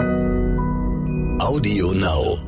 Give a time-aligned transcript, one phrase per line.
[0.00, 2.38] Audio Now.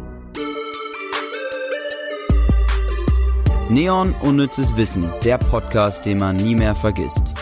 [3.69, 7.34] Neon Unnützes Wissen, der Podcast, den man nie mehr vergisst.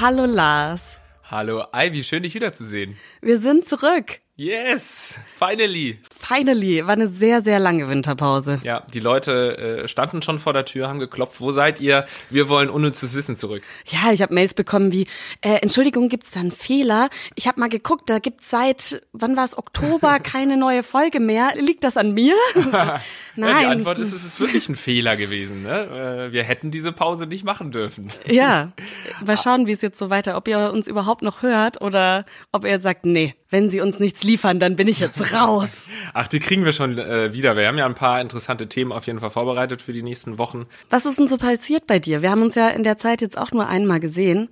[0.00, 0.98] Hallo Lars.
[1.24, 2.96] Hallo Ivy, schön dich wiederzusehen.
[3.22, 4.20] Wir sind zurück.
[4.40, 5.98] Yes, finally.
[6.16, 8.60] Finally, war eine sehr, sehr lange Winterpause.
[8.62, 11.40] Ja, die Leute äh, standen schon vor der Tür, haben geklopft.
[11.40, 12.06] Wo seid ihr?
[12.30, 13.64] Wir wollen unnützes Wissen zurück.
[13.86, 15.08] Ja, ich habe Mails bekommen wie,
[15.40, 17.10] äh, Entschuldigung, gibt's da einen Fehler?
[17.34, 21.54] Ich habe mal geguckt, da gibt's seit, wann war es, Oktober keine neue Folge mehr.
[21.56, 22.36] Liegt das an mir?
[22.54, 23.00] Nein.
[23.38, 25.62] Ja, die Antwort ist, es ist wirklich ein Fehler gewesen.
[25.62, 26.26] Ne?
[26.28, 28.10] Äh, wir hätten diese Pause nicht machen dürfen.
[28.26, 28.72] Ja,
[29.24, 32.64] mal schauen, wie es jetzt so weiter, ob ihr uns überhaupt noch hört oder ob
[32.64, 35.86] ihr sagt, nee, wenn sie uns nichts liefern, dann bin ich jetzt raus.
[36.14, 37.56] Ach, die kriegen wir schon äh, wieder.
[37.56, 40.66] Wir haben ja ein paar interessante Themen auf jeden Fall vorbereitet für die nächsten Wochen.
[40.90, 42.22] Was ist denn so passiert bei dir?
[42.22, 44.48] Wir haben uns ja in der Zeit jetzt auch nur einmal gesehen.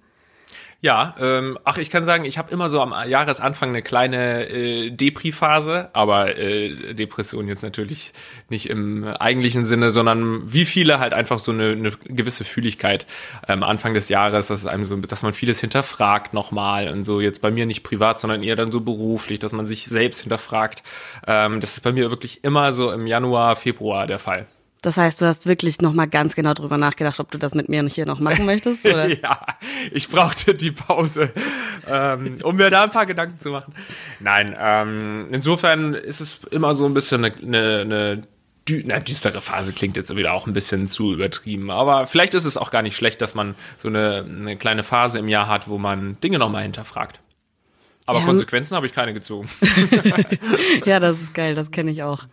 [0.87, 4.91] Ja, ähm, ach, ich kann sagen, ich habe immer so am Jahresanfang eine kleine äh,
[4.93, 8.13] Depri-Phase, aber äh, Depression jetzt natürlich
[8.51, 13.05] nicht im eigentlichen Sinne, sondern wie viele halt einfach so eine, eine gewisse Fühligkeit
[13.49, 17.21] am ähm, Anfang des Jahres, dass einem so, dass man vieles hinterfragt nochmal und so
[17.21, 20.85] jetzt bei mir nicht privat, sondern eher dann so beruflich, dass man sich selbst hinterfragt.
[21.27, 24.47] Ähm, das ist bei mir wirklich immer so im Januar, Februar der Fall.
[24.87, 27.69] Das heißt, du hast wirklich noch mal ganz genau drüber nachgedacht, ob du das mit
[27.69, 29.09] mir hier noch machen möchtest, oder?
[29.21, 29.45] ja,
[29.91, 31.33] ich brauchte die Pause,
[31.89, 33.75] ähm, um mir da ein paar Gedanken zu machen.
[34.21, 38.21] Nein, ähm, insofern ist es immer so ein bisschen eine, eine, eine
[38.69, 41.73] dü na, düstere Phase klingt jetzt wieder auch ein bisschen zu übertrieben.
[41.73, 45.19] Aber vielleicht ist es auch gar nicht schlecht, dass man so eine, eine kleine Phase
[45.19, 47.19] im Jahr hat, wo man Dinge nochmal hinterfragt.
[48.07, 48.25] Aber ja.
[48.25, 49.49] Konsequenzen habe ich keine gezogen.
[50.85, 52.27] ja, das ist geil, das kenne ich auch.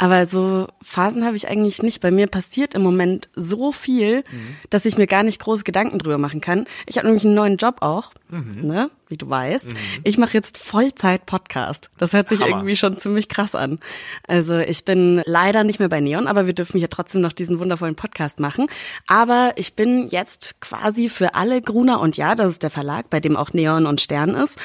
[0.00, 2.00] Aber so Phasen habe ich eigentlich nicht.
[2.00, 4.56] Bei mir passiert im Moment so viel, mhm.
[4.70, 6.64] dass ich mir gar nicht große Gedanken drüber machen kann.
[6.86, 8.66] Ich habe nämlich einen neuen Job auch, mhm.
[8.66, 9.66] ne, wie du weißt.
[9.66, 9.76] Mhm.
[10.04, 11.90] Ich mache jetzt Vollzeit Podcast.
[11.98, 12.50] Das hört sich Hammer.
[12.50, 13.78] irgendwie schon ziemlich krass an.
[14.26, 17.58] Also ich bin leider nicht mehr bei Neon, aber wir dürfen hier trotzdem noch diesen
[17.58, 18.68] wundervollen Podcast machen.
[19.06, 23.20] Aber ich bin jetzt quasi für alle Gruner und Ja, das ist der Verlag, bei
[23.20, 24.58] dem auch Neon und Stern ist,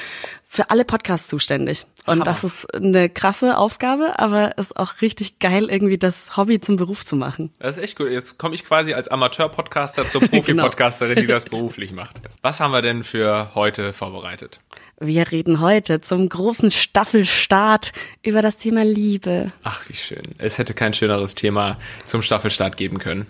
[0.48, 1.86] für alle Podcasts zuständig.
[2.06, 2.24] Und Hammer.
[2.24, 7.04] das ist eine krasse Aufgabe, aber ist auch richtig geil, irgendwie das Hobby zum Beruf
[7.04, 7.50] zu machen.
[7.58, 8.10] Das ist echt gut.
[8.10, 10.36] Jetzt komme ich quasi als Amateur-Podcaster zur genau.
[10.36, 12.20] Profi-Podcasterin, die das beruflich macht.
[12.42, 14.60] Was haben wir denn für heute vorbereitet?
[14.98, 17.92] Wir reden heute zum großen Staffelstart
[18.22, 19.52] über das Thema Liebe.
[19.62, 20.36] Ach, wie schön.
[20.38, 23.26] Es hätte kein schöneres Thema zum Staffelstart geben können.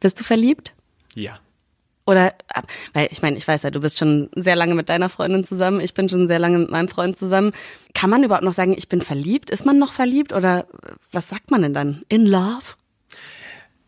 [0.00, 0.72] Bist du verliebt?
[1.14, 1.38] Ja.
[2.06, 2.34] Oder,
[2.92, 5.80] weil ich meine, ich weiß ja, du bist schon sehr lange mit deiner Freundin zusammen,
[5.80, 7.52] ich bin schon sehr lange mit meinem Freund zusammen.
[7.94, 9.50] Kann man überhaupt noch sagen, ich bin verliebt?
[9.50, 10.66] Ist man noch verliebt oder
[11.12, 12.02] was sagt man denn dann?
[12.08, 12.74] In love?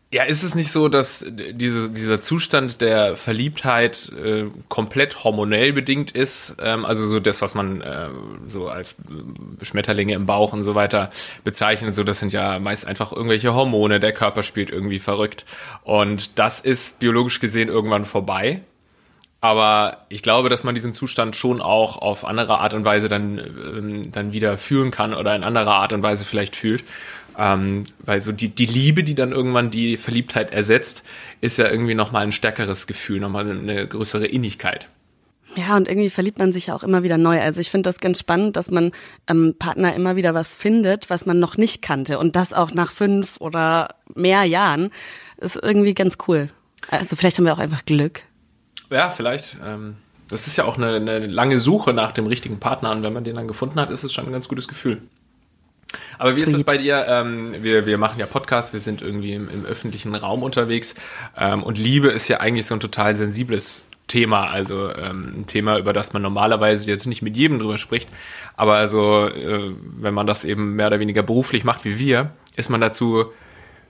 [0.09, 6.11] Ja, ist es nicht so, dass diese, dieser Zustand der Verliebtheit äh, komplett hormonell bedingt
[6.11, 6.55] ist?
[6.61, 8.07] Ähm, also so das, was man äh,
[8.47, 8.95] so als
[9.61, 11.09] Schmetterlinge im Bauch und so weiter
[11.43, 15.45] bezeichnet, so das sind ja meist einfach irgendwelche Hormone, der Körper spielt irgendwie verrückt.
[15.83, 18.61] Und das ist biologisch gesehen irgendwann vorbei.
[19.41, 23.37] Aber ich glaube, dass man diesen Zustand schon auch auf andere Art und Weise dann,
[23.37, 26.83] ähm, dann wieder fühlen kann oder in anderer Art und Weise vielleicht fühlt.
[27.37, 31.03] Ähm, weil so die, die Liebe, die dann irgendwann die Verliebtheit ersetzt,
[31.39, 34.89] ist ja irgendwie nochmal ein stärkeres Gefühl, nochmal eine größere Innigkeit.
[35.55, 37.39] Ja, und irgendwie verliebt man sich ja auch immer wieder neu.
[37.39, 38.91] Also ich finde das ganz spannend, dass man
[39.27, 42.19] ähm, Partner immer wieder was findet, was man noch nicht kannte.
[42.19, 44.91] Und das auch nach fünf oder mehr Jahren
[45.37, 46.49] ist irgendwie ganz cool.
[46.89, 48.21] Also vielleicht haben wir auch einfach Glück.
[48.89, 49.57] Ja, vielleicht.
[49.65, 49.97] Ähm,
[50.27, 52.91] das ist ja auch eine, eine lange Suche nach dem richtigen Partner.
[52.91, 55.01] Und wenn man den dann gefunden hat, ist es schon ein ganz gutes Gefühl.
[56.17, 56.47] Aber wie Sweet.
[56.47, 57.05] ist das bei dir?
[57.07, 60.95] Ähm, wir, wir machen ja Podcasts, wir sind irgendwie im, im öffentlichen Raum unterwegs
[61.37, 65.77] ähm, und Liebe ist ja eigentlich so ein total sensibles Thema, also ähm, ein Thema,
[65.77, 68.09] über das man normalerweise jetzt nicht mit jedem drüber spricht,
[68.55, 72.69] aber also äh, wenn man das eben mehr oder weniger beruflich macht wie wir, ist
[72.69, 73.25] man dazu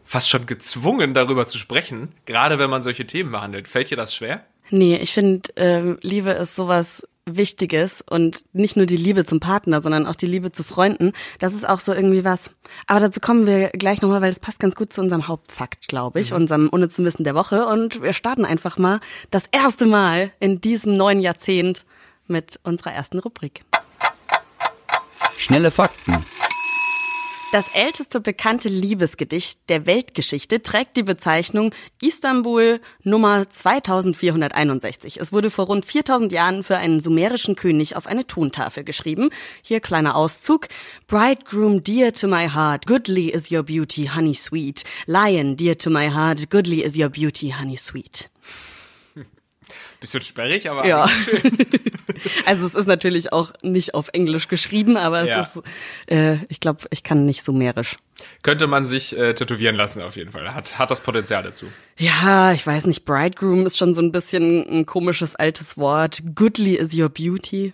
[0.03, 3.67] fast schon gezwungen, darüber zu sprechen, gerade wenn man solche Themen behandelt.
[3.67, 4.43] Fällt dir das schwer?
[4.69, 9.81] Nee, ich finde, ähm, Liebe ist sowas Wichtiges und nicht nur die Liebe zum Partner,
[9.81, 11.11] sondern auch die Liebe zu Freunden.
[11.39, 12.51] Das ist auch so irgendwie was.
[12.87, 16.19] Aber dazu kommen wir gleich nochmal, weil das passt ganz gut zu unserem Hauptfakt, glaube
[16.19, 16.37] ich, mhm.
[16.37, 17.65] unserem unnützen Wissen der Woche.
[17.65, 18.99] Und wir starten einfach mal
[19.31, 21.85] das erste Mal in diesem neuen Jahrzehnt
[22.27, 23.63] mit unserer ersten Rubrik.
[25.37, 26.25] Schnelle Fakten.
[27.53, 35.17] Das älteste bekannte Liebesgedicht der Weltgeschichte trägt die Bezeichnung Istanbul Nummer 2461.
[35.21, 39.29] Es wurde vor rund 4000 Jahren für einen sumerischen König auf eine Tontafel geschrieben.
[39.61, 40.67] Hier kleiner Auszug.
[41.07, 44.83] Bridegroom dear to my heart, goodly is your beauty, honey sweet.
[45.05, 48.29] Lion dear to my heart, goodly is your beauty, honey sweet.
[49.99, 51.07] Bisschen sperrig, aber Ja.
[52.45, 55.41] Also es ist natürlich auch nicht auf Englisch geschrieben, aber es Ja.
[55.41, 55.59] ist,
[56.07, 57.97] äh, ich glaube, ich kann nicht sumerisch.
[58.41, 60.53] Könnte man sich äh, tätowieren lassen auf jeden Fall.
[60.55, 61.67] Hat, hat das Potenzial dazu.
[61.97, 66.23] Ja, ich weiß nicht, Bridegroom ist schon so ein bisschen ein komisches altes Wort.
[66.33, 67.73] Goodly is your beauty.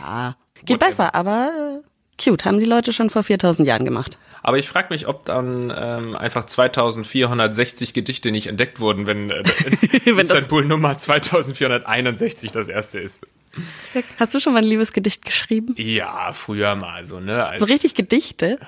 [0.00, 0.88] Ja, geht Whatever.
[0.90, 4.18] besser, aber äh, cute, haben die Leute schon vor 4000 Jahren gemacht.
[4.46, 9.42] Aber ich frage mich, ob dann ähm, einfach 2460 Gedichte nicht entdeckt wurden, wenn, äh,
[10.04, 13.26] Wenn Istanbul Nummer 2461 das erste ist.
[14.20, 15.74] Hast du schon mal ein Liebesgedicht geschrieben?
[15.76, 17.54] Ja, früher mal so, ne?
[17.56, 18.60] So richtig Gedichte?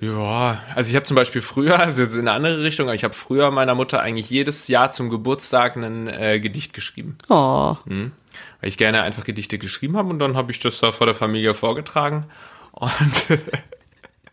[0.00, 3.04] Ja, also ich habe zum Beispiel früher, also jetzt in eine andere Richtung, aber ich
[3.04, 7.18] habe früher meiner Mutter eigentlich jedes Jahr zum Geburtstag ein äh, Gedicht geschrieben.
[7.28, 7.76] Oh,
[8.62, 11.14] Weil ich gerne einfach Gedichte geschrieben habe und dann habe ich das da vor der
[11.14, 12.24] Familie vorgetragen.
[12.72, 13.26] Und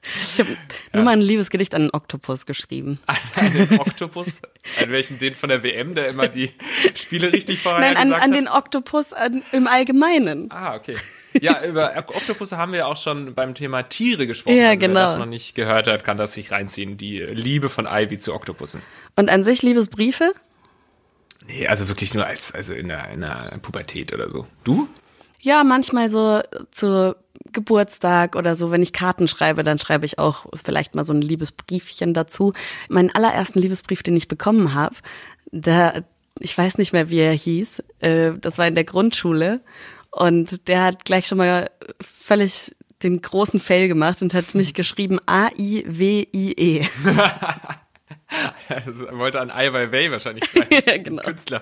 [0.04, 0.58] ich habe
[0.94, 3.00] nur mal ein Liebesgedicht an einen Oktopus geschrieben.
[3.06, 4.42] an einen Oktopus,
[4.82, 6.52] an welchen den von der WM, der immer die
[6.96, 10.50] Spiele richtig vorher Nein, an, an den Oktopus an, im Allgemeinen.
[10.52, 10.96] Ah, okay.
[11.40, 14.58] Ja, über Oktopusse haben wir auch schon beim Thema Tiere gesprochen.
[14.58, 14.96] Ja, also genau.
[14.96, 16.98] Wer das noch nicht gehört hat, kann das sich reinziehen.
[16.98, 18.82] Die Liebe von Ivy zu Oktopussen.
[19.16, 20.34] Und an sich Liebesbriefe?
[21.48, 24.48] Nee, also wirklich nur als, also in der, in der Pubertät oder so.
[24.64, 24.90] Du?
[25.42, 26.42] Ja, manchmal so
[26.72, 27.16] zu
[27.52, 31.22] Geburtstag oder so, wenn ich Karten schreibe, dann schreibe ich auch vielleicht mal so ein
[31.22, 32.54] Liebesbriefchen dazu.
[32.90, 34.96] Meinen allerersten Liebesbrief, den ich bekommen habe,
[35.52, 36.02] da,
[36.40, 39.62] ich weiß nicht mehr, wie er hieß, äh, das war in der Grundschule
[40.12, 45.20] und der hat gleich schon mal völlig den großen Fail gemacht und hat mich geschrieben
[45.26, 46.88] A-I-W-I-E.
[48.70, 50.68] Das wollte an Ai Weiwei wahrscheinlich schreiben.
[50.86, 51.24] ja, genau.
[51.24, 51.62] Künstler.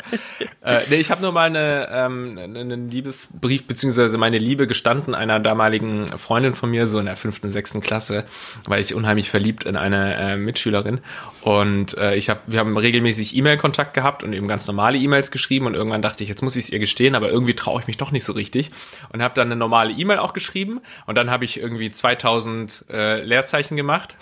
[0.64, 5.40] äh, nee, ich habe nur mal eine, ähm, einen Liebesbrief, beziehungsweise meine Liebe gestanden einer
[5.40, 8.26] damaligen Freundin von mir, so in der fünften, sechsten Klasse,
[8.66, 11.00] weil ich unheimlich verliebt in eine äh, Mitschülerin.
[11.42, 15.66] Und äh, ich hab, wir haben regelmäßig E-Mail-Kontakt gehabt und eben ganz normale E-Mails geschrieben.
[15.66, 17.98] Und irgendwann dachte ich, jetzt muss ich es ihr gestehen, aber irgendwie traue ich mich
[17.98, 18.72] doch nicht so richtig.
[19.12, 20.82] Und habe dann eine normale E-Mail auch geschrieben.
[21.06, 24.16] Und dann habe ich irgendwie 2000 äh, Leerzeichen gemacht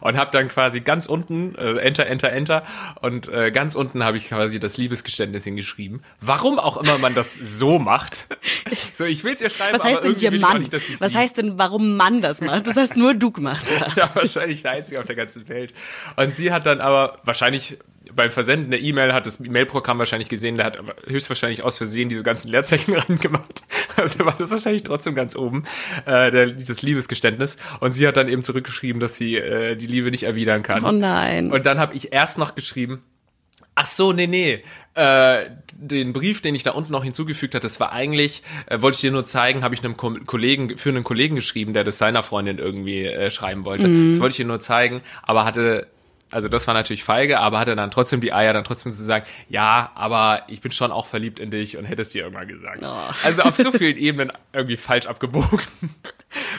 [0.00, 2.62] und habe dann quasi ganz unten äh, Enter Enter Enter
[3.00, 6.02] und äh, ganz unten habe ich quasi das Liebesgeständnis hingeschrieben.
[6.20, 8.26] Warum auch immer man das so macht.
[8.92, 10.60] So, ich will es ihr schreiben, Was heißt aber denn hier Mann?
[10.60, 12.66] nicht, Was heißt denn, warum Mann das macht?
[12.66, 13.96] Das heißt nur du gemacht hast.
[13.96, 15.72] ja, wahrscheinlich der einzige auf der ganzen Welt.
[16.16, 17.78] Und sie hat dann aber wahrscheinlich
[18.18, 22.24] beim Versenden der E-Mail hat das E-Mail-Programm wahrscheinlich gesehen, der hat höchstwahrscheinlich aus Versehen diese
[22.24, 23.62] ganzen Leerzeichen reingemacht.
[23.96, 25.62] Also war das wahrscheinlich trotzdem ganz oben,
[26.04, 27.56] äh, der, das Liebesgeständnis.
[27.80, 30.84] Und sie hat dann eben zurückgeschrieben, dass sie äh, die Liebe nicht erwidern kann.
[30.84, 31.52] Oh nein.
[31.52, 33.02] Und dann habe ich erst noch geschrieben,
[33.80, 34.64] Ach so, nee, nee.
[34.94, 38.96] Äh, den Brief, den ich da unten noch hinzugefügt hatte, das war eigentlich, äh, wollte
[38.96, 41.96] ich dir nur zeigen, habe ich einem Ko Kollegen, für einen Kollegen geschrieben, der das
[41.96, 43.84] seiner Freundin irgendwie äh, schreiben wollte.
[43.84, 45.86] Das wollte ich dir nur zeigen, aber hatte,
[46.30, 49.24] also das war natürlich feige, aber hatte dann trotzdem die Eier, dann trotzdem zu sagen,
[49.48, 52.78] ja, aber ich bin schon auch verliebt in dich und hätte es dir irgendwann gesagt.
[52.82, 53.26] Oh.
[53.26, 55.60] Also auf so vielen Ebenen irgendwie falsch abgebogen.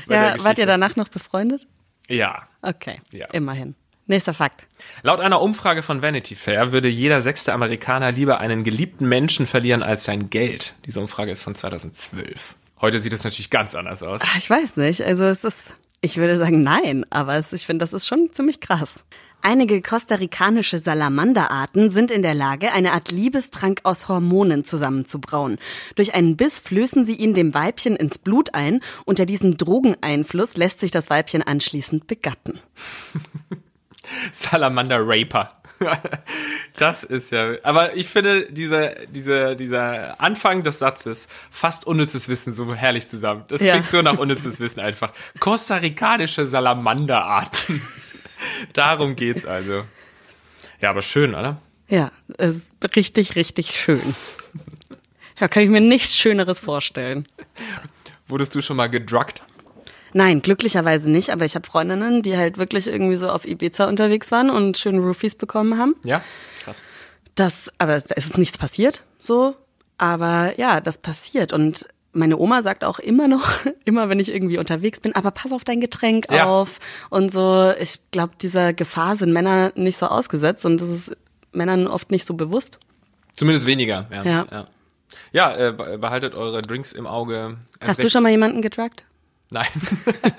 [0.07, 1.67] Ja, wart ihr danach noch befreundet?
[2.07, 2.47] Ja.
[2.63, 3.27] Okay, Ja.
[3.27, 3.75] immerhin.
[4.07, 4.65] Nächster Fakt.
[5.03, 9.83] Laut einer Umfrage von Vanity Fair würde jeder sechste Amerikaner lieber einen geliebten Menschen verlieren
[9.83, 10.73] als sein Geld.
[10.87, 12.55] Diese Umfrage ist von 2012.
[12.81, 14.21] Heute sieht es natürlich ganz anders aus.
[14.23, 15.03] Ach, Ich weiß nicht.
[15.03, 18.59] Also es ist, ich würde sagen nein, aber es, ich finde, das ist schon ziemlich
[18.61, 18.95] krass.
[19.41, 25.57] Einige kostarikanische Salamanderarten sind in der Lage, eine Art Liebestrank aus Hormonen zusammenzubrauen.
[25.95, 28.81] Durch einen Biss flößen sie ihn dem Weibchen ins Blut ein.
[29.05, 32.59] Unter diesem Drogeneinfluss lässt sich das Weibchen anschließend begatten.
[34.31, 35.53] Salamander Raper.
[36.75, 42.53] Das ist ja, aber ich finde diese, diese, dieser Anfang des Satzes fast unnützes Wissen
[42.53, 43.43] so herrlich zusammen.
[43.49, 43.73] Das Ja.
[43.73, 45.11] klingt so nach unnützes Wissen einfach.
[45.41, 47.81] Kostarikanische Salamanderarten.
[48.73, 49.83] Darum geht's also.
[50.81, 51.61] Ja, aber schön, oder?
[51.87, 54.15] Ja, es ist richtig, richtig schön.
[55.39, 57.27] Ja, kann ich mir nichts Schöneres vorstellen.
[58.27, 59.41] Wurdest du schon mal gedruckt?
[60.13, 64.31] Nein, glücklicherweise nicht, aber ich habe Freundinnen, die halt wirklich irgendwie so auf Ibiza unterwegs
[64.31, 65.95] waren und schöne Roofies bekommen haben.
[66.03, 66.21] Ja?
[66.63, 66.83] Krass.
[67.35, 69.55] Das, aber es ist nichts passiert, so.
[69.97, 73.49] Aber ja, das passiert und meine Oma sagt auch immer noch,
[73.85, 76.45] immer wenn ich irgendwie unterwegs bin, aber pass auf dein Getränk Ja.
[76.45, 77.71] auf und so.
[77.79, 81.17] Ich glaube, dieser Gefahr sind Männer nicht so ausgesetzt und das ist
[81.51, 82.79] Männern oft nicht so bewusst.
[83.33, 84.23] Zumindest weniger, ja.
[84.23, 84.45] Ja.
[84.51, 84.67] Ja,
[85.31, 87.57] ja äh, be- behaltet eure Drinks im Auge.
[87.81, 89.05] Hast du schon mal jemanden gedruckt?
[89.51, 89.67] Nein.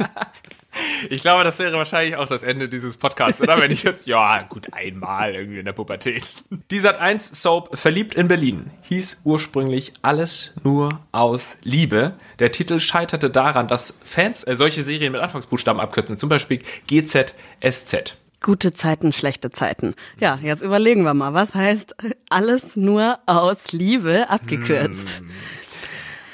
[1.09, 3.61] ich glaube, das wäre wahrscheinlich auch das Ende dieses Podcasts, oder?
[3.61, 6.31] Wenn ich jetzt, ja, gut, einmal irgendwie in der Pubertät.
[6.71, 12.15] Die Sat1 Soap Verliebt in Berlin hieß ursprünglich Alles nur aus Liebe.
[12.39, 18.17] Der Titel scheiterte daran, dass Fans äh, solche Serien mit Anfangsbuchstaben abkürzen, zum Beispiel GZSZ.
[18.43, 19.95] Gute Zeiten, schlechte Zeiten.
[20.19, 21.95] Ja, jetzt überlegen wir mal, was heißt
[22.31, 25.19] alles nur aus Liebe abgekürzt?
[25.19, 25.31] Hm.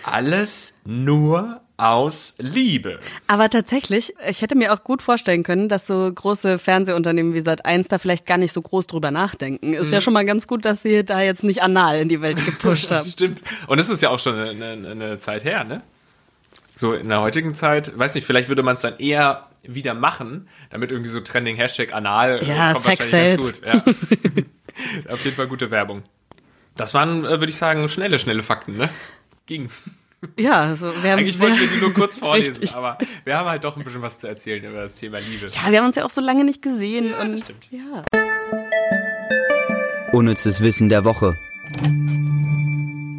[0.05, 2.99] Alles nur aus Liebe.
[3.27, 7.89] Aber tatsächlich, ich hätte mir auch gut vorstellen können, dass so große Fernsehunternehmen wie Sat1
[7.89, 9.75] da vielleicht gar nicht so groß drüber nachdenken.
[9.75, 9.93] Ist mhm.
[9.93, 12.91] ja schon mal ganz gut, dass sie da jetzt nicht anal in die Welt gepusht
[12.91, 13.07] haben.
[13.07, 13.43] Stimmt.
[13.67, 15.83] Und es ist ja auch schon eine, eine Zeit her, ne?
[16.75, 20.49] So in der heutigen Zeit, weiß nicht, vielleicht würde man es dann eher wieder machen,
[20.71, 24.47] damit irgendwie so Trending Hashtag anal äh, ja, kommt Sex wahrscheinlich ganz gut.
[25.07, 25.13] Ja.
[25.13, 26.03] Auf jeden Fall gute Werbung.
[26.77, 28.91] Das waren, äh, würde ich sagen, schnelle, schnelle Fakten, ne?
[29.47, 29.71] Ging.
[30.39, 32.75] Ja, also wir haben Eigentlich wollten wir die nur kurz vorlesen, richtig.
[32.75, 35.47] aber wir haben halt doch ein bisschen was zu erzählen über das Thema Liebe.
[35.47, 38.05] Ja, wir haben uns ja auch so lange nicht gesehen ja, und ja.
[40.13, 41.35] Unnützes Wissen der Woche.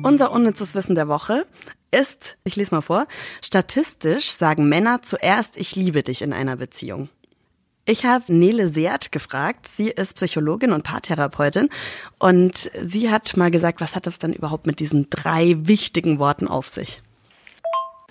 [0.03, 1.45] Unser unnützes Wissen der Woche
[1.91, 3.07] ist, ich lese mal vor,
[3.43, 7.09] statistisch sagen Männer zuerst ich liebe dich in einer Beziehung.
[7.89, 9.65] Ich habe Nele Seert gefragt.
[9.65, 11.69] Sie ist Psychologin und Paartherapeutin
[12.19, 16.49] und sie hat mal gesagt, was hat das dann überhaupt mit diesen drei wichtigen Worten
[16.49, 17.01] auf sich?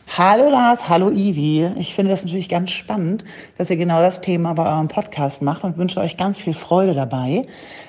[0.09, 1.69] Hallo Lars, hallo Ivi.
[1.79, 3.25] Ich finde das natürlich ganz spannend,
[3.59, 6.95] dass ihr genau das Thema bei eurem Podcast macht und wünsche euch ganz viel Freude
[6.95, 7.47] dabei.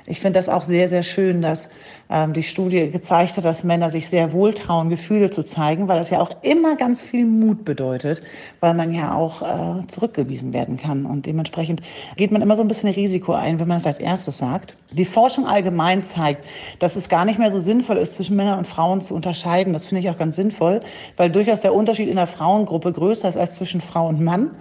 [0.07, 1.69] Ich finde das auch sehr, sehr schön, dass
[2.09, 5.99] ähm, die Studie gezeigt hat, dass Männer sich sehr wohl trauen, Gefühle zu zeigen, weil
[5.99, 8.21] das ja auch immer ganz viel Mut bedeutet,
[8.61, 11.05] weil man ja auch äh, zurückgewiesen werden kann.
[11.05, 11.81] Und dementsprechend
[12.15, 14.75] geht man immer so ein bisschen Risiko ein, wenn man es als erstes sagt.
[14.91, 16.45] Die Forschung allgemein zeigt,
[16.79, 19.73] dass es gar nicht mehr so sinnvoll ist, zwischen Männern und Frauen zu unterscheiden.
[19.73, 20.79] Das finde ich auch ganz sinnvoll,
[21.17, 24.51] weil durchaus der Unterschied in der Frauengruppe größer ist als zwischen Frau und Mann.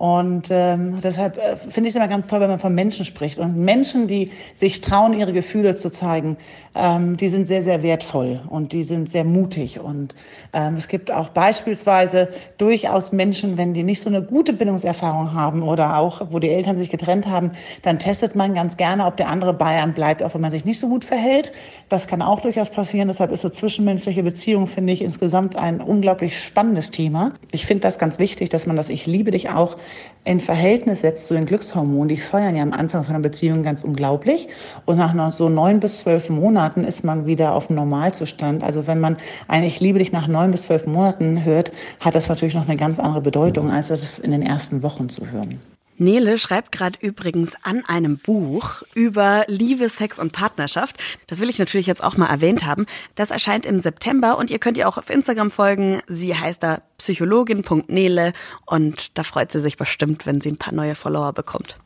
[0.00, 3.38] Und ähm, deshalb äh, finde ich es immer ganz toll, wenn man von Menschen spricht.
[3.38, 6.38] Und Menschen, die sich trauen, ihre Gefühle zu zeigen,
[6.74, 9.80] ähm, die sind sehr, sehr wertvoll und die sind sehr mutig.
[9.80, 10.14] Und
[10.52, 15.62] ähm, es gibt auch beispielsweise durchaus Menschen, wenn die nicht so eine gute Bindungserfahrung haben
[15.62, 19.28] oder auch, wo die Eltern sich getrennt haben, dann testet man ganz gerne, ob der
[19.28, 21.50] andere Bayern bleibt, auch wenn man sich nicht so gut verhält.
[21.88, 23.08] Das kann auch durchaus passieren.
[23.08, 27.32] Deshalb ist so zwischenmenschliche Beziehung, finde ich, insgesamt ein unglaublich spannendes Thema.
[27.50, 29.76] Ich finde das ganz wichtig, dass man das Ich liebe dich auch
[30.22, 32.08] in Verhältnis setzt zu den Glückshormonen.
[32.08, 34.48] Die feuern ja am Anfang von einer Beziehung ganz unglaublich.
[34.84, 38.62] Und nach so neun bis zwölf Monaten ist man wieder auf dem Normalzustand.
[38.62, 39.16] Also wenn man
[39.48, 42.76] ein Ich liebe dich nach neun bis zwölf Monaten hört, hat das natürlich noch eine
[42.76, 45.60] ganz andere Bedeutung, als das in den ersten Wochen zu hören.
[46.00, 50.96] Nele schreibt gerade übrigens an einem Buch über Liebe, Sex und Partnerschaft.
[51.26, 52.86] Das will ich natürlich jetzt auch mal erwähnt haben.
[53.16, 56.00] Das erscheint im September und ihr könnt ihr auch auf Instagram folgen.
[56.08, 58.32] Sie heißt da psychologin.nele
[58.64, 61.76] und da freut sie sich bestimmt, wenn sie ein paar neue Follower bekommt.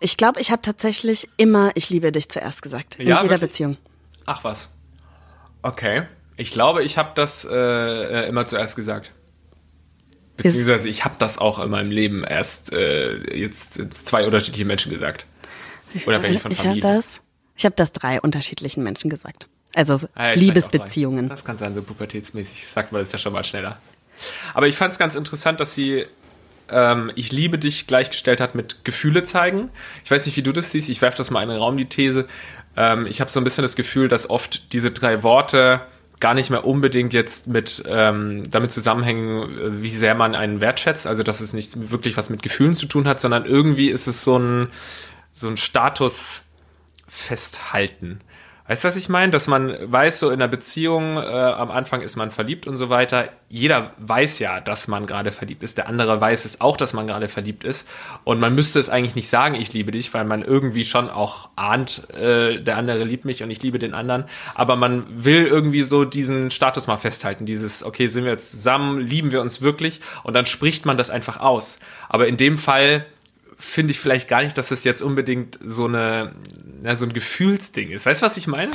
[0.00, 2.96] Ich glaube, ich habe tatsächlich immer ich liebe dich zuerst gesagt.
[2.96, 3.50] In ja, jeder wirklich?
[3.50, 3.76] Beziehung.
[4.28, 4.68] Ach was.
[5.62, 6.02] Okay.
[6.36, 9.12] Ich glaube, ich habe das äh, äh immer zuerst gesagt.
[10.36, 14.92] Beziehungsweise ich habe das auch in meinem Leben erst äh, jetzt, jetzt zwei unterschiedliche Menschen
[14.92, 15.24] gesagt.
[16.04, 16.78] Unabhängig von Familie.
[16.78, 17.20] Ich habe das,
[17.56, 19.48] ich hab das drei unterschiedlichen Menschen gesagt.
[19.74, 21.30] Also ah, ja, Liebesbeziehungen.
[21.30, 23.78] Das kann sein, so pubertätsmäßig sagt man das ja schon mal schneller.
[24.52, 26.04] Aber ich fand es ganz interessant, dass sie
[26.70, 29.70] ähm, Ich liebe dich gleichgestellt hat mit Gefühle zeigen.
[30.04, 30.90] Ich weiß nicht, wie du das siehst.
[30.90, 32.28] Ich werfe das mal in den Raum, die These.
[32.78, 35.80] Ähm, ich habe so ein bisschen das Gefühl, dass oft diese drei Worte
[36.20, 41.06] gar nicht mehr unbedingt jetzt mit ähm, damit zusammenhängen, wie sehr man einen wertschätzt.
[41.06, 44.22] Also dass es nicht wirklich was mit Gefühlen zu tun hat, sondern irgendwie ist es
[44.22, 44.68] so ein
[45.34, 46.42] so ein Status
[47.06, 48.20] festhalten.
[48.68, 49.32] Weißt du, was ich meine?
[49.32, 52.90] Dass man weiß, so in einer Beziehung, äh, am Anfang ist man verliebt und so
[52.90, 53.30] weiter.
[53.48, 55.78] Jeder weiß ja, dass man gerade verliebt ist.
[55.78, 57.88] Der andere weiß es auch, dass man gerade verliebt ist.
[58.24, 61.48] Und man müsste es eigentlich nicht sagen, ich liebe dich, weil man irgendwie schon auch
[61.56, 64.24] ahnt, äh, der andere liebt mich und ich liebe den anderen.
[64.54, 67.46] Aber man will irgendwie so diesen Status mal festhalten.
[67.46, 70.02] Dieses, okay, sind wir jetzt zusammen, lieben wir uns wirklich?
[70.24, 71.78] Und dann spricht man das einfach aus.
[72.10, 73.06] Aber in dem Fall
[73.58, 76.32] finde ich vielleicht gar nicht, dass es jetzt unbedingt so eine,
[76.82, 78.06] ja, so ein Gefühlsding ist.
[78.06, 78.70] Weißt du, was ich meine?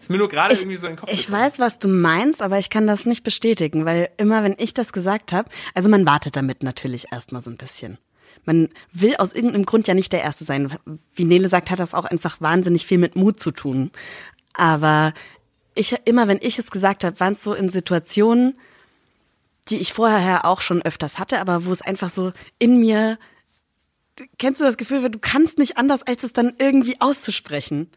[0.00, 1.42] Ist mir nur gerade irgendwie so in den Kopf Ich gekommen.
[1.42, 4.92] weiß, was du meinst, aber ich kann das nicht bestätigen, weil immer, wenn ich das
[4.92, 7.98] gesagt habe, also man wartet damit natürlich erstmal so ein bisschen.
[8.44, 10.70] Man will aus irgendeinem Grund ja nicht der Erste sein.
[11.14, 13.90] Wie Nele sagt, hat das auch einfach wahnsinnig viel mit Mut zu tun.
[14.52, 15.14] Aber
[15.74, 18.58] ich, immer wenn ich es gesagt habe, waren es so in Situationen,
[19.68, 23.18] die ich vorher auch schon öfters hatte, aber wo es einfach so in mir
[24.38, 27.90] kennst du das Gefühl, du kannst nicht anders, als es dann irgendwie auszusprechen?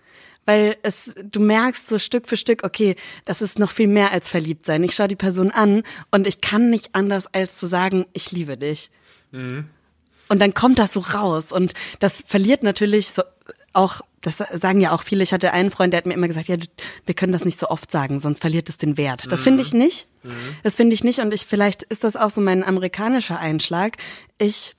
[0.46, 2.96] Weil es, du merkst so Stück für Stück, okay,
[3.26, 4.84] das ist noch viel mehr als verliebt sein.
[4.84, 8.58] Ich schaue die Person an und ich kann nicht anders, als zu sagen, ich liebe
[8.58, 8.90] dich.
[9.32, 9.66] Mhm.
[10.28, 13.24] Und dann kommt das so raus und das verliert natürlich so
[13.74, 15.24] auch, das sagen ja auch viele.
[15.24, 16.58] Ich hatte einen Freund, der hat mir immer gesagt, ja,
[17.06, 19.32] wir können das nicht so oft sagen, sonst verliert es den Wert.
[19.32, 19.44] Das mhm.
[19.44, 20.08] finde ich nicht.
[20.24, 20.32] Mhm.
[20.64, 23.98] Das finde ich nicht und ich, vielleicht ist das auch so mein amerikanischer Einschlag.
[24.38, 24.76] Ich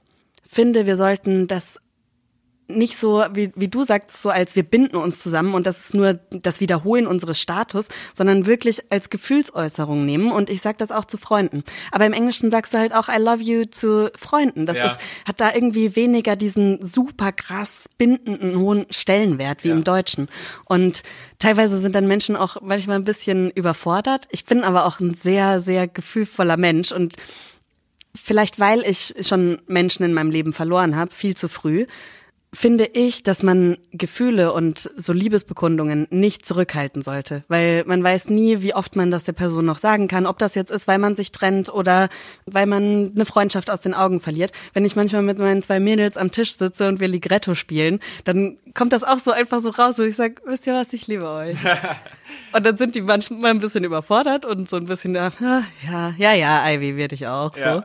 [0.51, 1.79] finde, wir sollten das
[2.67, 5.95] nicht so, wie, wie du sagst, so als wir binden uns zusammen und das ist
[5.95, 10.31] nur das Wiederholen unseres Status, sondern wirklich als Gefühlsäußerung nehmen.
[10.31, 11.65] Und ich sag das auch zu Freunden.
[11.91, 14.67] Aber im Englischen sagst du halt auch I love you zu Freunden.
[14.67, 14.87] Das Ja.
[14.87, 19.75] ist, hat da irgendwie weniger diesen super krass bindenden hohen Stellenwert wie Ja.
[19.75, 20.29] im Deutschen.
[20.65, 21.03] Und
[21.41, 24.29] teilweise sind dann Menschen auch manchmal ein bisschen überfordert.
[24.31, 27.17] Ich bin aber auch ein sehr, sehr gefühlvoller Mensch und
[28.15, 31.87] vielleicht weil ich schon Menschen in meinem Leben verloren habe, viel zu früh,
[32.53, 38.61] finde ich, dass man Gefühle und so Liebesbekundungen nicht zurückhalten sollte, weil man weiß nie,
[38.61, 41.15] wie oft man das der Person noch sagen kann, ob das jetzt ist, weil man
[41.15, 42.09] sich trennt oder
[42.47, 44.51] weil man eine Freundschaft aus den Augen verliert.
[44.73, 48.57] Wenn ich manchmal mit meinen zwei Mädels am Tisch sitze und wir Ligretto spielen, dann
[48.75, 51.29] kommt das auch so einfach so raus und ich sag, wisst ihr was, ich liebe
[51.29, 51.59] euch.
[52.53, 56.33] und dann sind die manchmal ein bisschen überfordert und so ein bisschen, ah, ja, ja,
[56.33, 57.83] ja, Ivy, werde ich auch, so.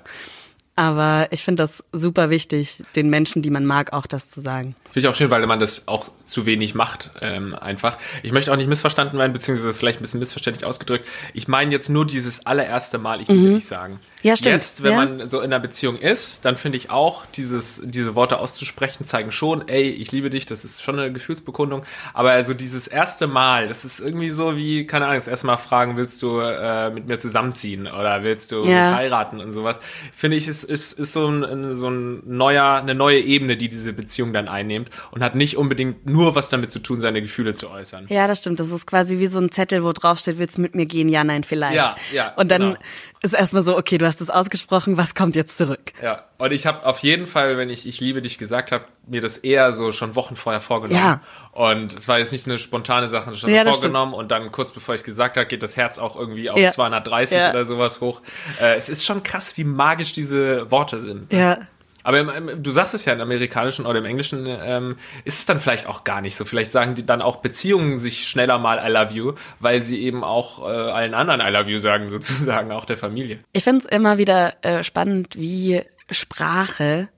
[0.76, 4.76] Aber ich finde das super wichtig, den Menschen, die man mag, auch das zu sagen.
[4.96, 7.98] Finde ich auch schön, weil man das auch zu wenig macht, ähm, einfach.
[8.24, 11.06] Ich möchte auch nicht missverstanden werden, beziehungsweise vielleicht ein bisschen missverständlich ausgedrückt.
[11.34, 13.96] Ich meine jetzt nur dieses allererste Mal, ich will dich sagen.
[13.96, 14.00] Mhm.
[14.22, 14.54] Ja, stimmt.
[14.56, 14.98] Jetzt, wenn Ja.
[15.06, 19.34] man so in einer Beziehung ist, dann finde ich auch, dieses, diese Worte auszusprechen, zeigen
[19.34, 21.84] schon, ey, ich liebe dich, das ist schon eine Gefühlsbekundung.
[22.14, 25.58] Aber also dieses erste Mal, das ist irgendwie so wie, keine Ahnung, das erste Mal
[25.58, 28.96] fragen, willst du äh, mit mir zusammenziehen oder willst du Ja.
[28.96, 29.78] heiraten und sowas.
[30.16, 33.92] Finde ich, ist, ist, ist so ein, so ein neuer, eine neue Ebene, die diese
[33.92, 37.70] Beziehung dann einnimmt und hat nicht unbedingt nur was damit zu tun, seine Gefühle zu
[37.70, 38.06] äußern.
[38.10, 38.60] Ja, das stimmt.
[38.60, 41.10] Das ist quasi wie so ein Zettel, wo drauf steht, willst du mit mir gehen?
[41.10, 41.76] Ja, nein, vielleicht.
[41.76, 42.78] Ja, ja, Und dann genau.
[43.22, 45.94] ist erstmal so, okay, du hast es ausgesprochen, was kommt jetzt zurück?
[46.02, 49.22] Ja, und ich habe auf jeden Fall, wenn ich ich liebe dich gesagt habe, mir
[49.22, 51.00] das eher so schon Wochen vorher vorgenommen.
[51.00, 51.22] Ja.
[51.54, 54.96] Und es war jetzt nicht eine spontane Sache, schon Ja, vorgenommen und dann kurz bevor
[54.96, 56.72] ich es gesagt habe, geht das Herz auch irgendwie auf Ja.
[56.72, 57.50] 230 Ja.
[57.52, 58.22] oder sowas hoch.
[58.60, 61.32] Äh, es ist schon krass, wie magisch diese Worte sind.
[61.32, 61.60] Ja.
[62.06, 65.46] Aber im, im, du sagst es ja im Amerikanischen oder im Englischen ähm, ist es
[65.48, 66.46] dann vielleicht auch gar nicht so.
[66.46, 70.24] Vielleicht sagen die dann auch Beziehungen sich schneller mal I love you, weil sie eben
[70.24, 73.40] auch äh, allen anderen I love you sagen, sozusagen, auch der Familie.
[73.54, 75.82] Ich finde es immer wieder äh, spannend, wie
[76.12, 77.10] Sprache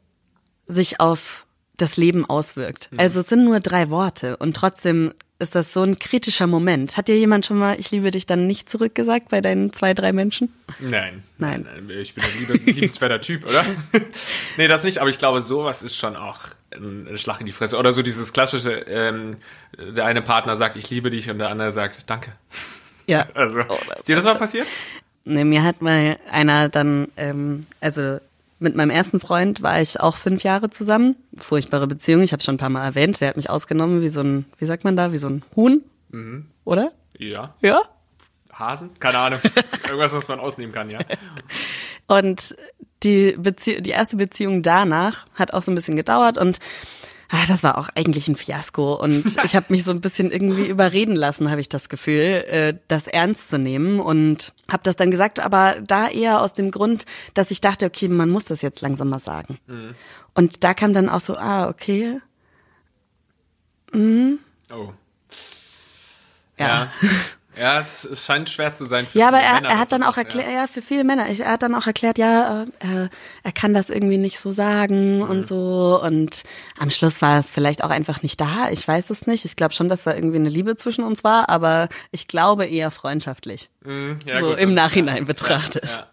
[0.68, 1.46] sich auf
[1.76, 2.90] das Leben auswirkt.
[2.92, 3.02] Mhm.
[3.02, 6.98] Also es sind nur drei Worte und trotzdem ist das so ein kritischer Moment.
[6.98, 10.12] Hat dir jemand schon mal Ich liebe dich dann nicht zurückgesagt bei deinen zwei, drei
[10.12, 10.54] Menschen?
[10.80, 11.24] Nein.
[11.38, 11.68] Nein.
[11.90, 13.64] Ich bin ein liebe, liebenswerter Typ, oder?
[14.58, 16.40] nee, das nicht, aber ich glaube, sowas ist schon auch
[16.72, 17.78] ein Schlag in die Fresse.
[17.78, 19.38] Oder so dieses klassische, ähm,
[19.78, 22.32] der eine Partner sagt, ich liebe dich und der andere sagt, danke.
[23.06, 23.28] Ja.
[23.36, 24.68] Also, Oh, ist dir das mal passiert?
[25.24, 28.20] Ne, mir hat mal einer dann, ähm, also
[28.60, 31.16] mit meinem ersten Freund war ich auch fünf Jahre zusammen.
[31.38, 33.22] Furchtbare Beziehung, ich habe schon ein paar Mal erwähnt.
[33.22, 35.84] Der hat mich ausgenommen wie so ein, wie sagt man da, wie so ein Huhn.
[36.66, 36.92] Oder?
[37.18, 37.56] Ja.
[37.62, 37.82] Ja.
[38.52, 38.92] Hasen?
[39.00, 39.40] Keine Ahnung.
[39.88, 41.00] Irgendwas, was man ausnehmen kann, ja.
[42.08, 42.56] Und
[43.04, 46.60] die, Bezie die erste Beziehung danach hat auch so ein bisschen gedauert und
[47.30, 48.94] ah, das war auch eigentlich ein Fiasko.
[48.96, 52.74] Und ich habe mich so ein bisschen irgendwie überreden lassen, habe ich das Gefühl, äh,
[52.88, 54.00] das ernst zu nehmen.
[54.00, 58.08] Und habe das dann gesagt, aber da eher aus dem Grund, dass ich dachte, okay,
[58.08, 59.60] man muss das jetzt langsam mal sagen.
[60.34, 62.20] Und da kam dann auch so, ah, okay,
[63.94, 64.94] Oh.
[66.58, 66.68] ja.
[66.68, 66.92] Ja.
[67.60, 70.04] Ja, es, es scheint schwer zu sein für Ja, aber er, Männer, er hat dann
[70.04, 70.68] auch erklärt, ja.
[70.68, 73.10] für viele Männer, er hat dann auch erklärt, ja, äh,
[73.44, 75.22] er kann das irgendwie nicht so sagen Mhm.
[75.24, 76.00] und so.
[76.04, 76.44] Und
[76.80, 78.70] am Schluss war es vielleicht auch einfach nicht da.
[78.72, 79.46] Ich weiß es nicht.
[79.46, 82.92] Ich glaube schon, dass da irgendwie eine Liebe zwischen uns war, aber ich glaube eher
[82.92, 83.70] freundschaftlich.
[83.84, 85.86] Mhm, ja, so gut, im Nachhinein ja, betrachtet.
[85.86, 86.08] Ja, ja.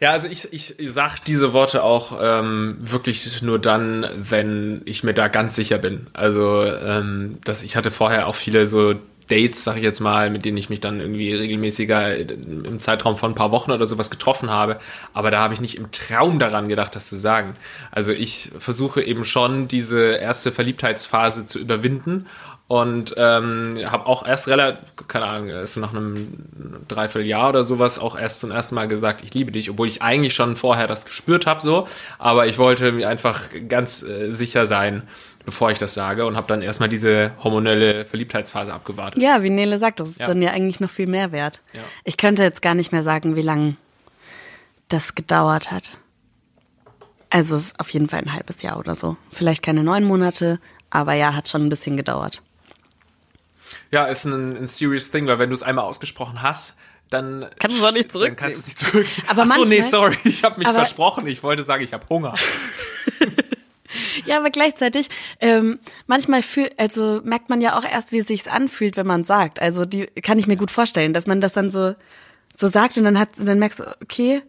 [0.00, 5.14] Ja, also ich, ich sag diese Worte auch ähm, wirklich nur dann, wenn ich mir
[5.14, 6.08] da ganz sicher bin.
[6.12, 8.94] Also ähm, dass ich hatte vorher auch viele so
[9.28, 13.32] Dates, sag ich jetzt mal, mit denen ich mich dann irgendwie regelmäßiger im Zeitraum von
[13.32, 14.78] ein paar Wochen oder sowas getroffen habe.
[15.12, 17.56] Aber da habe ich nicht im Traum daran gedacht, das zu sagen.
[17.90, 22.26] Also ich versuche eben schon diese erste Verliebtheitsphase zu überwinden
[22.66, 26.46] und ähm, habe auch erst relativ, keine Ahnung, erst nach einem
[26.88, 30.34] Dreivierteljahr oder sowas auch erst zum ersten Mal gesagt, ich liebe dich, obwohl ich eigentlich
[30.34, 31.86] schon vorher das gespürt habe so,
[32.18, 35.02] aber ich wollte mir einfach ganz äh, sicher sein,
[35.44, 39.22] bevor ich das sage und habe dann erstmal diese hormonelle Verliebtheitsphase abgewartet.
[39.22, 40.26] Ja, wie Nele sagt, das ist Ja.
[40.26, 41.60] dann ja eigentlich noch viel mehr wert.
[41.72, 41.82] Ja.
[42.04, 43.76] Ich könnte jetzt gar nicht mehr sagen, wie lange
[44.88, 45.98] das gedauert hat.
[47.30, 49.16] Also es ist auf jeden Fall ein halbes Jahr oder so.
[49.32, 52.42] Vielleicht keine neun Monate, aber ja, hat schon ein bisschen gedauert.
[53.90, 56.76] Ja, ist ein, ein serious thing, weil wenn du es einmal ausgesprochen hast,
[57.10, 59.06] dann Kannst du es auch nicht Dann kannst du es nicht zurück.
[59.26, 61.26] Aber Ach so, nee, manchmal- sorry, ich habe mich versprochen.
[61.26, 62.34] Ich wollte sagen, ich habe Hunger.
[64.26, 65.08] Ja, aber gleichzeitig,
[65.40, 69.24] ähm, manchmal fühl, also merkt man ja auch erst, wie es sich anfühlt, wenn man
[69.24, 69.60] sagt.
[69.60, 71.94] Also die kann ich mir gut vorstellen, dass man das dann so,
[72.56, 74.42] so sagt und dann hat, dann merkst du, okay,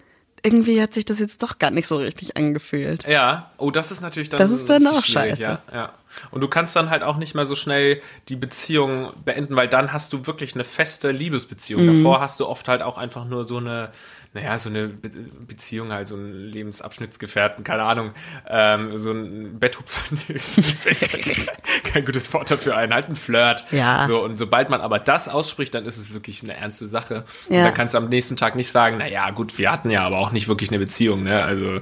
[0.46, 3.08] irgendwie hat sich das jetzt doch gar nicht so richtig angefühlt.
[3.08, 4.38] Ja, oh, das ist natürlich dann.
[4.38, 5.42] Das ist dann auch scheiße.
[5.42, 5.94] Ja, ja.
[6.30, 9.92] Und du kannst dann halt auch nicht mehr so schnell die Beziehung beenden, weil dann
[9.92, 11.84] hast du wirklich eine feste Liebesbeziehung.
[11.84, 12.04] Mhm.
[12.04, 13.92] Davor hast du oft halt auch einfach nur so eine,
[14.36, 15.10] naja, so eine Be
[15.48, 18.12] Beziehung, halt so einen Lebensabschnittsgefährten, keine Ahnung,
[18.48, 20.15] ähm, so ein Betthupfer.
[21.86, 23.65] Kein gutes Wort dafür ein, halt ein Flirt.
[23.71, 24.06] Ja.
[24.08, 27.24] So, und sobald man aber das ausspricht, dann ist es wirklich eine ernste Sache.
[27.48, 27.63] Und Ja.
[27.63, 30.32] dann kannst du am nächsten Tag nicht sagen, naja, gut, wir hatten ja aber auch
[30.32, 31.43] nicht wirklich eine Beziehung, ne?
[31.43, 31.78] Also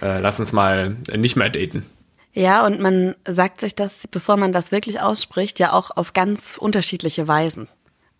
[0.00, 1.84] äh, lass uns mal nicht mehr daten.
[2.32, 6.56] Ja, und man sagt sich das, bevor man das wirklich ausspricht, ja auch auf ganz
[6.56, 7.68] unterschiedliche Weisen.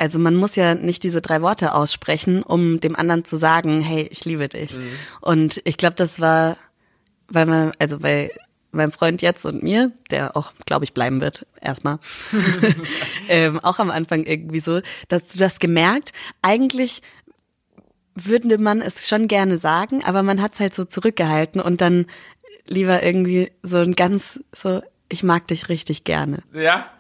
[0.00, 4.08] Also man muss ja nicht diese drei Worte aussprechen, um dem anderen zu sagen, hey,
[4.10, 4.78] ich liebe dich.
[5.20, 6.56] Und ich glaube, das war,
[7.28, 8.30] weil man, also bei
[8.72, 11.98] meinem Freund jetzt und mir, der auch, glaube ich, bleiben wird, erstmal,
[13.28, 17.02] ähm, auch am Anfang irgendwie so, dass du das gemerkt, eigentlich
[18.14, 22.06] würde man es schon gerne sagen, aber man hat es halt so zurückgehalten und dann
[22.66, 26.42] lieber irgendwie so ein ganz so, ich mag dich richtig gerne.
[26.54, 26.90] Ja?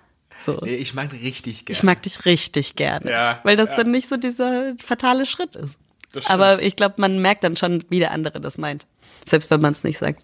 [0.44, 0.58] So.
[0.62, 1.76] Nee, ich meine richtig gerne.
[1.76, 3.10] Ich mag dich richtig gerne.
[3.10, 3.76] Ja, weil das ja.
[3.76, 5.78] dann nicht so dieser fatale Schritt ist.
[6.26, 8.86] Aber ich glaube, man merkt dann schon, wie der andere das meint.
[9.26, 10.22] Selbst wenn man es nicht sagt.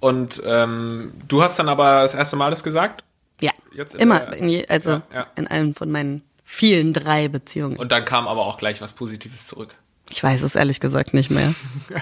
[0.00, 3.04] Und ähm, du hast dann aber das erste Mal das gesagt?
[3.40, 3.52] Ja.
[3.74, 4.20] Jetzt in Immer.
[4.20, 5.26] der- in je, also Ja, ja.
[5.36, 7.76] in einem von meinen vielen drei Beziehungen.
[7.76, 9.74] Und dann kam aber auch gleich was Positives zurück.
[10.10, 11.54] ich weiß es ehrlich gesagt nicht mehr.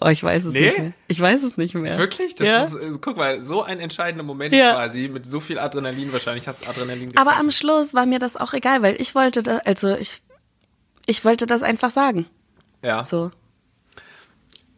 [0.00, 0.60] Oh, ich weiß es Nee?
[0.60, 0.92] nicht mehr.
[1.08, 1.98] Ich weiß es nicht mehr.
[1.98, 2.34] Wirklich?
[2.36, 2.64] Das ja.
[2.64, 4.74] ist, äh, guck mal, so ein entscheidender Moment Ja.
[4.74, 7.52] quasi, mit so viel Adrenalin, wahrscheinlich hat es Adrenalin Aber am gefressen.
[7.52, 10.22] Schluss war mir das auch egal, weil ich wollte da, also ich,
[11.06, 12.26] ich wollte das einfach sagen.
[12.82, 13.04] Ja.
[13.04, 13.32] So.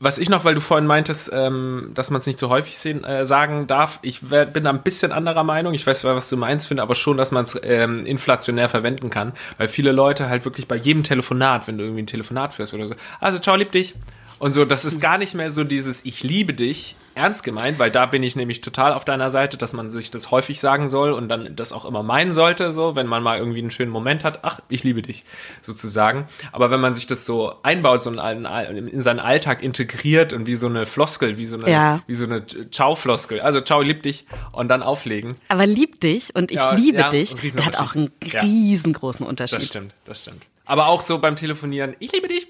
[0.02, 3.04] Was ich noch, weil du vorhin meintest, ähm, dass man es nicht so häufig sehen,
[3.04, 5.74] äh, sagen darf, ich wer- bin da ein bisschen anderer Meinung.
[5.74, 9.34] Ich weiß, was du meinst, finde aber schon, dass man es ähm, inflationär verwenden kann,
[9.58, 12.86] weil viele Leute halt wirklich bei jedem Telefonat, wenn du irgendwie ein Telefonat führst oder
[12.86, 13.94] so, also ciao, lieb dich.
[14.40, 17.90] Und so, das ist gar nicht mehr so dieses Ich liebe dich ernst gemeint, weil
[17.90, 21.12] da bin ich nämlich total auf deiner Seite, dass man sich das häufig sagen soll
[21.12, 24.24] und dann das auch immer meinen sollte, so, wenn man mal irgendwie einen schönen Moment
[24.24, 25.24] hat, ach, ich liebe dich,
[25.60, 26.26] sozusagen.
[26.52, 28.18] Aber wenn man sich das so einbaut, so in,
[28.88, 32.02] in seinen Alltag integriert und wie so eine Floskel, wie so eine, Ja.
[32.06, 35.36] wie so eine Ciao-Floskel, also ciao, lieb dich und dann auflegen.
[35.48, 39.62] Aber lieb dich und ich Ja, liebe ja, dich, hat auch einen riesengroßen Das Unterschied.
[39.64, 40.46] stimmt, das stimmt.
[40.70, 42.46] Aber auch so beim Telefonieren, ich liebe dich.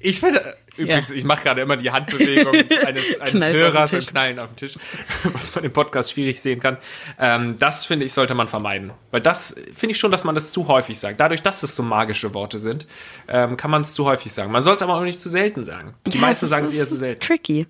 [0.00, 1.14] Ich finde, übrigens, Ja.
[1.16, 2.52] ich mache gerade immer die Handbewegung
[2.86, 4.74] eines, eines Hörers und knallen auf den Tisch,
[5.32, 6.76] was man im Podcast schwierig sehen kann.
[7.18, 8.92] Ähm, das finde ich, sollte man vermeiden.
[9.12, 11.20] Weil das finde ich schon, dass man das zu häufig sagt.
[11.20, 12.86] Dadurch, dass es so magische Worte sind,
[13.28, 14.52] ähm, kann man es zu häufig sagen.
[14.52, 15.94] Man soll es aber auch nicht zu selten sagen.
[16.06, 17.20] Die Ja, meisten sagen es eher zu selten.
[17.22, 17.66] Tricky.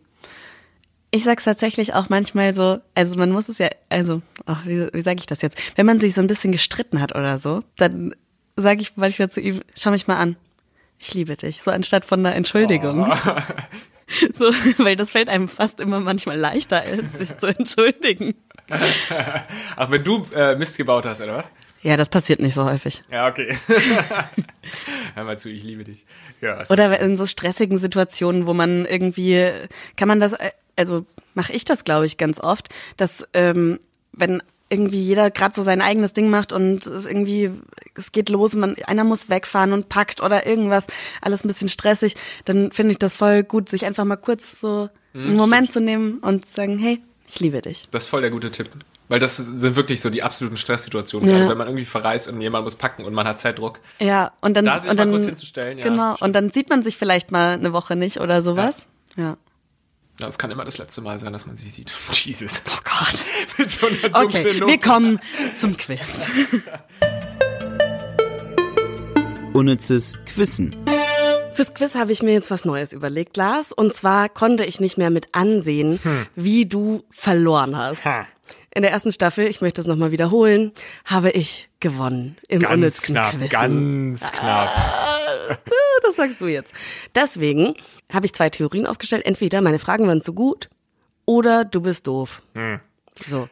[1.12, 5.02] Ich sag's tatsächlich auch manchmal so, also man muss es ja, also, ach, wie, wie
[5.02, 5.56] sage ich das jetzt?
[5.76, 8.12] Wenn man sich so ein bisschen gestritten hat oder so, dann
[8.56, 10.36] sage ich manchmal zu ihm, schau mich mal an.
[10.98, 11.62] Ich liebe dich.
[11.62, 13.10] So anstatt von einer Entschuldigung.
[13.10, 13.40] Oh.
[14.34, 14.44] So,
[14.84, 18.34] weil das fällt einem fast immer manchmal leichter, als sich zu entschuldigen.
[19.76, 21.50] Ach, wenn du äh, Mist gebaut hast, oder was?
[21.82, 23.02] Ja, das passiert nicht so häufig.
[23.10, 23.56] Ja, okay.
[25.14, 26.06] Hör mal zu, ich liebe dich.
[26.40, 29.50] Ja, Oder in so stressigen Situationen, wo man irgendwie,
[29.96, 33.80] kann man das, äh, also mache ich das, glaube ich, ganz oft, dass ähm,
[34.12, 37.50] wenn irgendwie jeder gerade so sein eigenes Ding macht und es irgendwie,
[37.94, 40.86] es geht los, man, einer muss wegfahren und packt oder irgendwas,
[41.20, 44.88] alles ein bisschen stressig, dann finde ich das voll gut, sich einfach mal kurz so
[45.14, 47.88] einen Moment zu nehmen und zu sagen, hey, ich liebe dich.
[47.92, 48.70] Das ist voll der gute Tipp.
[49.08, 51.48] Weil das sind wirklich so die absoluten Stresssituationen, Ja.
[51.48, 53.78] wenn man irgendwie verreist und jemand muss packen und man hat Zeitdruck.
[54.00, 56.22] Ja, und dann, Da sich und mal dann kurz hinzustellen, ja, genau, stimmt.
[56.22, 58.86] und dann sieht man sich vielleicht mal eine Woche nicht oder sowas.
[59.16, 59.22] Ja.
[59.24, 59.36] Ja,
[60.18, 61.92] Das kann immer das letzte Mal sein, dass man sie sieht.
[62.12, 62.62] Jesus.
[62.68, 63.24] Oh Gott.
[63.58, 64.66] Mit so einer Okay, Note.
[64.72, 65.20] wir kommen
[65.58, 66.26] zum Quiz.
[69.52, 70.74] Unnützes Quissen.
[71.54, 73.70] Fürs Quiz habe ich mir jetzt was Neues überlegt, Lars.
[73.72, 76.00] Und zwar konnte ich nicht mehr mit ansehen,
[76.34, 78.04] wie du verloren hast.
[78.04, 78.26] Ha.
[78.74, 80.72] In der ersten Staffel, ich möchte es nochmal wiederholen,
[81.04, 83.50] habe ich gewonnen im Ganz unnützen knapp, Quiz.
[83.50, 84.70] ganz knapp.
[86.02, 86.74] Das sagst du jetzt.
[87.14, 87.74] Deswegen
[88.12, 89.24] habe ich zwei Theorien aufgestellt.
[89.24, 90.68] Entweder meine Fragen waren zu gut
[91.24, 92.42] oder du bist doof.
[93.26, 93.48] So.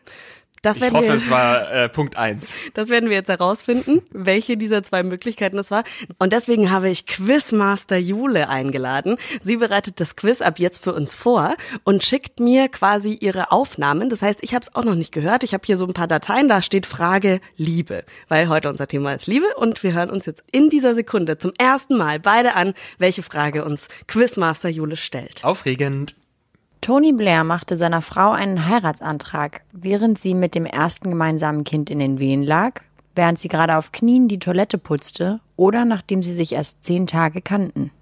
[0.62, 2.55] Das Ich werden hoffe, wir es war äh, Punkt eins.
[2.75, 5.83] Das werden wir jetzt herausfinden, welche dieser zwei Möglichkeiten das war.
[6.18, 9.18] Und deswegen habe ich Quizmaster Jule eingeladen.
[9.40, 14.09] Sie bereitet das Quiz ab jetzt für uns vor und schickt mir quasi ihre Aufnahmen.
[14.09, 15.42] Das heißt, ich habe es auch noch nicht gehört.
[15.42, 19.12] Ich habe hier so ein paar Dateien, da steht Frage Liebe, weil heute unser Thema
[19.14, 19.55] ist Liebe.
[19.57, 23.64] Und wir hören uns jetzt in dieser Sekunde zum ersten Mal beide an, welche Frage
[23.64, 25.44] uns Quizmaster Jule stellt.
[25.44, 26.14] Aufregend.
[26.83, 32.01] Tony Blair machte seiner Frau einen Heiratsantrag, während sie mit dem ersten gemeinsamen Kind in
[32.01, 32.81] den Wehen lag,
[33.14, 37.40] während sie gerade auf Knien die Toilette putzte oder nachdem sie sich erst zehn Tage
[37.40, 37.92] kannten.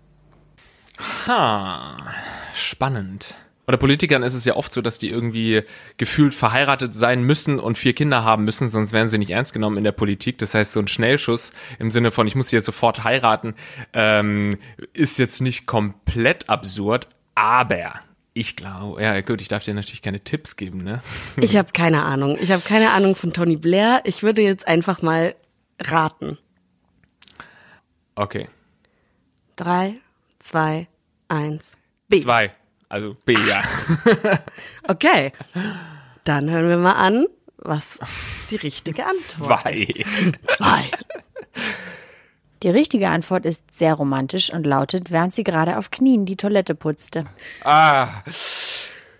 [1.26, 1.98] Ha.
[2.54, 3.34] spannend.
[3.68, 5.62] Oder Politikern ist es ja oft so, dass die irgendwie
[5.98, 9.76] gefühlt verheiratet sein müssen und vier Kinder haben müssen, sonst wären sie nicht ernst genommen
[9.76, 10.38] in der Politik.
[10.38, 13.54] Das heißt, so ein Schnellschuss im Sinne von, ich muss sie jetzt sofort heiraten,
[13.92, 14.56] ähm,
[14.94, 18.00] ist jetzt nicht komplett absurd, aber
[18.32, 21.02] ich glaube, ja gut, ich darf dir natürlich keine Tipps geben, ne?
[21.36, 22.38] Ich habe keine Ahnung.
[22.40, 24.02] Ich habe keine Ahnung von Tony Blair.
[24.04, 25.34] Ich würde jetzt einfach mal
[25.80, 26.38] raten.
[28.14, 28.48] Okay.
[29.56, 29.94] Drei,
[30.38, 30.86] zwei,
[31.28, 31.72] eins.
[32.08, 32.20] B.
[32.20, 32.52] Zwei.
[32.88, 33.62] Also B, ja.
[34.88, 35.32] Okay.
[36.24, 37.98] Dann hören wir mal an, was
[38.50, 39.72] die richtige Antwort Zwei.
[39.74, 40.56] ist.
[40.56, 40.90] Zwei.
[42.62, 46.74] Die richtige Antwort ist sehr romantisch und lautet, während sie gerade auf Knien die Toilette
[46.74, 47.24] putzte.
[47.64, 48.08] Ah,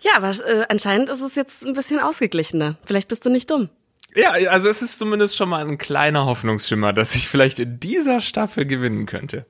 [0.02, 2.76] Ja, aber äh, anscheinend ist es jetzt ein bisschen ausgeglichener.
[2.84, 3.68] Vielleicht bist du nicht dumm.
[4.14, 8.20] ja, also es ist zumindest schon mal ein kleiner Hoffnungsschimmer, dass ich vielleicht in dieser
[8.20, 9.46] Staffel gewinnen könnte.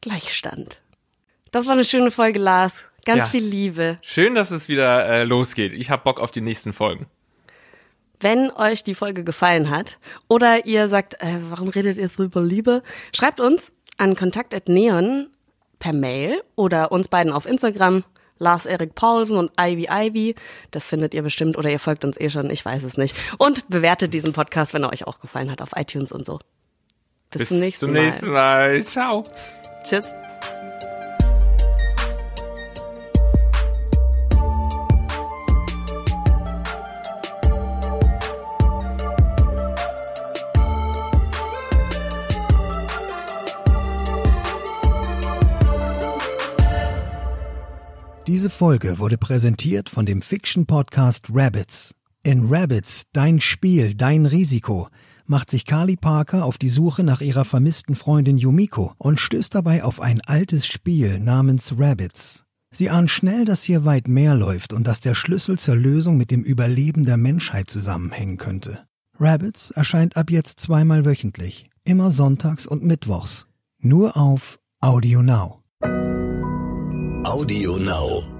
[0.00, 0.80] Gleichstand.
[1.50, 2.74] Das war eine schöne Folge, Lars.
[3.04, 3.24] Ganz Ja.
[3.26, 3.98] viel Liebe.
[4.02, 5.72] Schön, dass es wieder äh, losgeht.
[5.72, 7.06] Ich habe Bock auf die nächsten Folgen.
[8.24, 12.40] Wenn euch die Folge gefallen hat oder ihr sagt, äh, warum redet ihr so über
[12.40, 12.82] Liebe,
[13.14, 15.28] schreibt uns an kontakt.neon
[15.78, 18.02] per Mail oder uns beiden auf Instagram,
[18.38, 20.36] Lars Erik Paulsen und Ivy Ivy.
[20.70, 23.14] Das findet ihr bestimmt oder ihr folgt uns eh schon, ich weiß es nicht.
[23.36, 26.38] Und bewertet diesen Podcast, wenn er euch auch gefallen hat, auf iTunes und so.
[27.30, 28.04] Bis, zum nächsten zum Mal.
[28.04, 28.82] nächsten Mal.
[28.84, 29.22] Ciao.
[29.82, 30.14] Tschüss.
[48.26, 51.94] Diese Folge wurde präsentiert von dem Fiction-Podcast Rabbits.
[52.22, 54.88] In Rabbits, dein Spiel, dein Risiko,
[55.26, 59.84] macht sich Carly Parker auf die Suche nach ihrer vermissten Freundin Yumiko und stößt dabei
[59.84, 62.44] auf ein altes Spiel namens Rabbits.
[62.70, 66.30] Sie ahnt schnell, dass hier weit mehr läuft und dass der Schlüssel zur Lösung mit
[66.30, 68.86] dem Überleben der Menschheit zusammenhängen könnte.
[69.20, 73.46] Rabbits erscheint ab jetzt zweimal wöchentlich, immer sonntags und mittwochs.
[73.80, 75.60] Nur auf Audio Now.
[77.24, 78.33] Audio Now.